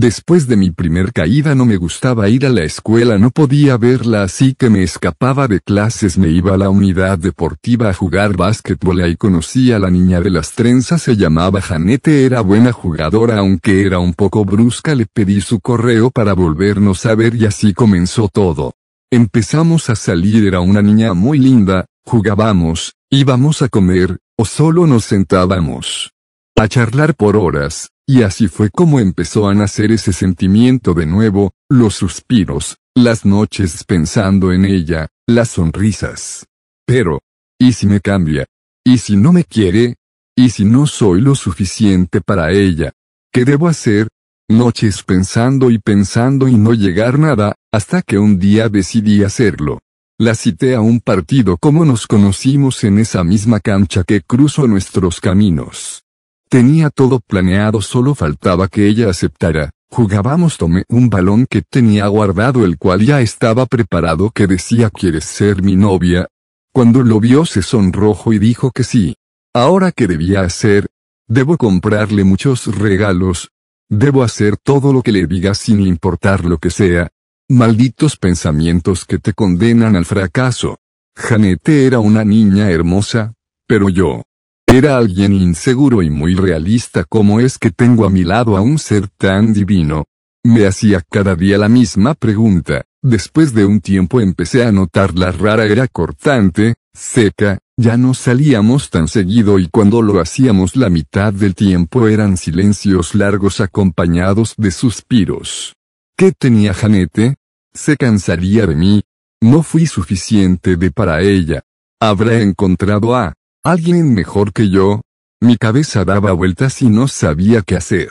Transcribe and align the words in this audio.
Después 0.00 0.46
de 0.46 0.56
mi 0.56 0.70
primer 0.70 1.12
caída 1.12 1.56
no 1.56 1.66
me 1.66 1.76
gustaba 1.76 2.28
ir 2.28 2.46
a 2.46 2.50
la 2.50 2.62
escuela, 2.62 3.18
no 3.18 3.32
podía 3.32 3.76
verla 3.76 4.22
así 4.22 4.54
que 4.54 4.70
me 4.70 4.84
escapaba 4.84 5.48
de 5.48 5.58
clases, 5.58 6.16
me 6.16 6.28
iba 6.28 6.54
a 6.54 6.56
la 6.56 6.70
unidad 6.70 7.18
deportiva 7.18 7.90
a 7.90 7.92
jugar 7.92 8.36
básquetbol 8.36 9.00
ahí 9.00 9.16
conocí 9.16 9.72
a 9.72 9.80
la 9.80 9.90
niña 9.90 10.20
de 10.20 10.30
las 10.30 10.52
trenzas, 10.52 11.02
se 11.02 11.16
llamaba 11.16 11.60
Janete, 11.60 12.24
era 12.24 12.42
buena 12.42 12.70
jugadora 12.70 13.38
aunque 13.38 13.84
era 13.84 13.98
un 13.98 14.14
poco 14.14 14.44
brusca, 14.44 14.94
le 14.94 15.06
pedí 15.06 15.40
su 15.40 15.58
correo 15.58 16.12
para 16.12 16.32
volvernos 16.32 17.04
a 17.04 17.16
ver 17.16 17.34
y 17.34 17.46
así 17.46 17.74
comenzó 17.74 18.28
todo. 18.28 18.74
Empezamos 19.10 19.90
a 19.90 19.96
salir, 19.96 20.46
era 20.46 20.60
una 20.60 20.80
niña 20.80 21.12
muy 21.12 21.40
linda, 21.40 21.86
jugábamos, 22.04 22.94
íbamos 23.10 23.62
a 23.62 23.68
comer, 23.68 24.18
o 24.36 24.44
solo 24.44 24.86
nos 24.86 25.06
sentábamos 25.06 26.12
a 26.60 26.66
charlar 26.66 27.14
por 27.14 27.36
horas, 27.36 27.90
y 28.04 28.22
así 28.22 28.48
fue 28.48 28.68
como 28.70 28.98
empezó 28.98 29.48
a 29.48 29.54
nacer 29.54 29.92
ese 29.92 30.12
sentimiento 30.12 30.92
de 30.92 31.06
nuevo, 31.06 31.52
los 31.70 31.94
suspiros, 31.94 32.78
las 32.96 33.24
noches 33.24 33.84
pensando 33.84 34.52
en 34.52 34.64
ella, 34.64 35.06
las 35.28 35.50
sonrisas. 35.50 36.46
Pero, 36.84 37.20
¿y 37.60 37.74
si 37.74 37.86
me 37.86 38.00
cambia? 38.00 38.46
¿Y 38.84 38.98
si 38.98 39.16
no 39.16 39.32
me 39.32 39.44
quiere? 39.44 39.96
¿Y 40.36 40.50
si 40.50 40.64
no 40.64 40.88
soy 40.88 41.20
lo 41.20 41.36
suficiente 41.36 42.20
para 42.20 42.50
ella? 42.50 42.92
¿Qué 43.32 43.44
debo 43.44 43.68
hacer? 43.68 44.08
Noches 44.48 45.04
pensando 45.04 45.70
y 45.70 45.78
pensando 45.78 46.48
y 46.48 46.56
no 46.56 46.74
llegar 46.74 47.20
nada, 47.20 47.54
hasta 47.72 48.02
que 48.02 48.18
un 48.18 48.40
día 48.40 48.68
decidí 48.68 49.22
hacerlo. 49.22 49.78
La 50.18 50.34
cité 50.34 50.74
a 50.74 50.80
un 50.80 50.98
partido 50.98 51.56
como 51.56 51.84
nos 51.84 52.08
conocimos 52.08 52.82
en 52.82 52.98
esa 52.98 53.22
misma 53.22 53.60
cancha 53.60 54.02
que 54.02 54.22
cruzó 54.22 54.66
nuestros 54.66 55.20
caminos. 55.20 56.02
Tenía 56.48 56.88
todo 56.88 57.20
planeado, 57.20 57.82
solo 57.82 58.14
faltaba 58.14 58.68
que 58.68 58.88
ella 58.88 59.10
aceptara. 59.10 59.70
Jugábamos, 59.90 60.56
tomé 60.56 60.84
un 60.88 61.10
balón 61.10 61.46
que 61.46 61.60
tenía 61.60 62.06
guardado, 62.06 62.64
el 62.64 62.78
cual 62.78 63.02
ya 63.02 63.20
estaba 63.20 63.66
preparado, 63.66 64.30
que 64.30 64.46
decía 64.46 64.88
¿Quieres 64.88 65.24
ser 65.24 65.62
mi 65.62 65.76
novia? 65.76 66.28
Cuando 66.72 67.02
lo 67.02 67.20
vio 67.20 67.44
se 67.44 67.60
sonrojó 67.60 68.32
y 68.32 68.38
dijo 68.38 68.70
que 68.70 68.84
sí. 68.84 69.16
Ahora 69.54 69.92
qué 69.92 70.06
debía 70.06 70.40
hacer? 70.40 70.86
Debo 71.26 71.58
comprarle 71.58 72.24
muchos 72.24 72.66
regalos. 72.66 73.50
Debo 73.90 74.22
hacer 74.22 74.56
todo 74.56 74.92
lo 74.92 75.02
que 75.02 75.12
le 75.12 75.26
diga 75.26 75.54
sin 75.54 75.80
importar 75.80 76.46
lo 76.46 76.56
que 76.58 76.70
sea. 76.70 77.08
Malditos 77.48 78.16
pensamientos 78.16 79.04
que 79.04 79.18
te 79.18 79.34
condenan 79.34 79.96
al 79.96 80.06
fracaso. 80.06 80.78
Janete 81.14 81.86
era 81.86 81.98
una 81.98 82.24
niña 82.24 82.70
hermosa, 82.70 83.34
pero 83.66 83.88
yo, 83.88 84.22
era 84.68 84.98
alguien 84.98 85.32
inseguro 85.32 86.02
y 86.02 86.10
muy 86.10 86.34
realista 86.34 87.04
como 87.04 87.40
es 87.40 87.58
que 87.58 87.70
tengo 87.70 88.04
a 88.04 88.10
mi 88.10 88.22
lado 88.22 88.56
a 88.56 88.60
un 88.60 88.78
ser 88.78 89.08
tan 89.08 89.54
divino. 89.54 90.04
Me 90.44 90.66
hacía 90.66 91.02
cada 91.08 91.34
día 91.34 91.56
la 91.58 91.68
misma 91.68 92.14
pregunta. 92.14 92.84
Después 93.02 93.54
de 93.54 93.64
un 93.64 93.80
tiempo 93.80 94.20
empecé 94.20 94.64
a 94.64 94.72
notar 94.72 95.14
la 95.14 95.32
rara 95.32 95.64
era 95.64 95.88
cortante, 95.88 96.74
seca, 96.92 97.58
ya 97.78 97.96
no 97.96 98.12
salíamos 98.12 98.90
tan 98.90 99.08
seguido 99.08 99.58
y 99.58 99.68
cuando 99.68 100.02
lo 100.02 100.20
hacíamos 100.20 100.76
la 100.76 100.90
mitad 100.90 101.32
del 101.32 101.54
tiempo 101.54 102.06
eran 102.06 102.36
silencios 102.36 103.14
largos 103.14 103.60
acompañados 103.60 104.54
de 104.58 104.70
suspiros. 104.70 105.74
¿Qué 106.16 106.32
tenía 106.32 106.74
Janete? 106.74 107.36
Se 107.72 107.96
cansaría 107.96 108.66
de 108.66 108.74
mí. 108.74 109.02
No 109.40 109.62
fui 109.62 109.86
suficiente 109.86 110.76
de 110.76 110.90
para 110.90 111.22
ella. 111.22 111.62
Habrá 112.00 112.40
encontrado 112.40 113.16
a 113.16 113.34
¿Alguien 113.68 114.14
mejor 114.14 114.54
que 114.54 114.70
yo? 114.70 115.02
Mi 115.42 115.58
cabeza 115.58 116.02
daba 116.06 116.32
vueltas 116.32 116.80
y 116.80 116.88
no 116.88 117.06
sabía 117.06 117.60
qué 117.60 117.76
hacer. 117.76 118.08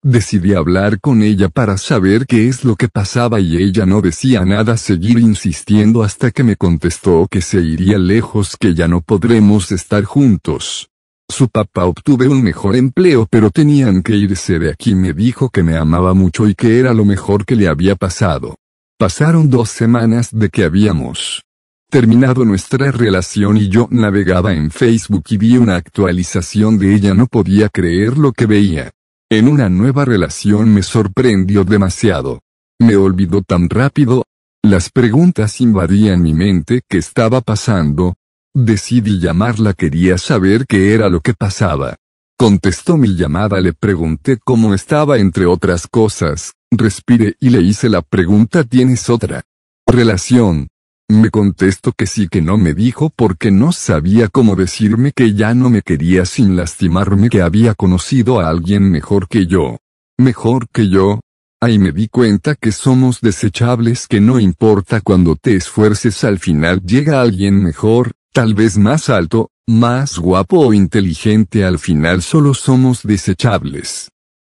Decidí 0.00 0.54
hablar 0.54 1.00
con 1.00 1.22
ella 1.24 1.48
para 1.48 1.76
saber 1.76 2.24
qué 2.24 2.46
es 2.46 2.64
lo 2.64 2.76
que 2.76 2.86
pasaba 2.86 3.40
y 3.40 3.56
ella 3.56 3.84
no 3.84 4.00
decía 4.00 4.44
nada, 4.44 4.76
seguir 4.76 5.18
insistiendo 5.18 6.04
hasta 6.04 6.30
que 6.30 6.44
me 6.44 6.54
contestó 6.54 7.26
que 7.28 7.40
se 7.40 7.60
iría 7.62 7.98
lejos, 7.98 8.56
que 8.56 8.74
ya 8.74 8.86
no 8.86 9.00
podremos 9.00 9.72
estar 9.72 10.04
juntos. 10.04 10.88
Su 11.28 11.48
papá 11.48 11.86
obtuve 11.86 12.28
un 12.28 12.40
mejor 12.40 12.76
empleo 12.76 13.26
pero 13.28 13.50
tenían 13.50 14.04
que 14.04 14.14
irse 14.14 14.60
de 14.60 14.70
aquí, 14.70 14.94
me 14.94 15.14
dijo 15.14 15.48
que 15.48 15.64
me 15.64 15.76
amaba 15.76 16.14
mucho 16.14 16.46
y 16.46 16.54
que 16.54 16.78
era 16.78 16.94
lo 16.94 17.04
mejor 17.04 17.44
que 17.44 17.56
le 17.56 17.66
había 17.66 17.96
pasado. 17.96 18.54
Pasaron 19.00 19.50
dos 19.50 19.68
semanas 19.68 20.28
de 20.30 20.48
que 20.48 20.62
habíamos 20.62 21.42
terminado 21.92 22.46
nuestra 22.46 22.90
relación 22.90 23.58
y 23.58 23.68
yo 23.68 23.86
navegaba 23.90 24.54
en 24.54 24.70
Facebook 24.70 25.24
y 25.28 25.36
vi 25.36 25.58
una 25.58 25.76
actualización 25.76 26.78
de 26.78 26.94
ella 26.94 27.12
no 27.12 27.26
podía 27.26 27.68
creer 27.68 28.16
lo 28.16 28.32
que 28.32 28.46
veía. 28.46 28.92
En 29.30 29.46
una 29.46 29.68
nueva 29.68 30.06
relación 30.06 30.72
me 30.72 30.82
sorprendió 30.82 31.64
demasiado. 31.64 32.40
Me 32.80 32.96
olvidó 32.96 33.42
tan 33.42 33.68
rápido. 33.68 34.24
Las 34.62 34.88
preguntas 34.88 35.60
invadían 35.60 36.22
mi 36.22 36.32
mente 36.32 36.80
qué 36.88 36.96
estaba 36.96 37.42
pasando. 37.42 38.14
Decidí 38.54 39.20
llamarla 39.20 39.74
quería 39.74 40.16
saber 40.16 40.64
qué 40.66 40.94
era 40.94 41.10
lo 41.10 41.20
que 41.20 41.34
pasaba. 41.34 41.96
Contestó 42.38 42.96
mi 42.96 43.16
llamada 43.16 43.60
le 43.60 43.74
pregunté 43.74 44.38
cómo 44.42 44.72
estaba 44.72 45.18
entre 45.18 45.44
otras 45.44 45.86
cosas, 45.86 46.54
respiré 46.70 47.36
y 47.38 47.50
le 47.50 47.60
hice 47.60 47.90
la 47.90 48.00
pregunta 48.00 48.64
¿tienes 48.64 49.10
otra 49.10 49.42
relación? 49.86 50.68
Me 51.12 51.28
contestó 51.28 51.92
que 51.92 52.06
sí 52.06 52.26
que 52.26 52.40
no 52.40 52.56
me 52.56 52.72
dijo 52.72 53.12
porque 53.14 53.50
no 53.50 53.72
sabía 53.72 54.28
cómo 54.28 54.56
decirme 54.56 55.12
que 55.12 55.34
ya 55.34 55.52
no 55.52 55.68
me 55.68 55.82
quería 55.82 56.24
sin 56.24 56.56
lastimarme 56.56 57.28
que 57.28 57.42
había 57.42 57.74
conocido 57.74 58.40
a 58.40 58.48
alguien 58.48 58.90
mejor 58.90 59.28
que 59.28 59.46
yo. 59.46 59.76
¿Mejor 60.16 60.68
que 60.72 60.88
yo? 60.88 61.20
Ahí 61.60 61.78
me 61.78 61.92
di 61.92 62.08
cuenta 62.08 62.54
que 62.54 62.72
somos 62.72 63.20
desechables 63.20 64.08
que 64.08 64.22
no 64.22 64.40
importa 64.40 65.02
cuando 65.02 65.36
te 65.36 65.54
esfuerces 65.54 66.24
al 66.24 66.38
final 66.38 66.80
llega 66.80 67.20
alguien 67.20 67.62
mejor, 67.62 68.12
tal 68.32 68.54
vez 68.54 68.78
más 68.78 69.10
alto, 69.10 69.50
más 69.66 70.18
guapo 70.18 70.60
o 70.60 70.72
inteligente 70.72 71.62
al 71.62 71.78
final 71.78 72.22
solo 72.22 72.54
somos 72.54 73.02
desechables. 73.02 74.08